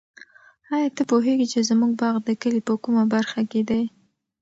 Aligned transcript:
آیا 0.75 0.89
ته 0.95 1.03
پوهېږې 1.09 1.47
چې 1.53 1.59
زموږ 1.69 1.91
باغ 2.01 2.15
د 2.23 2.29
کلي 2.41 2.61
په 2.67 2.73
کومه 2.83 3.03
برخه 3.13 3.41
کې 3.51 3.61
دی؟ 3.69 3.83